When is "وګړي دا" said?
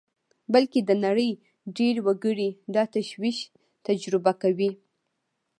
2.07-2.83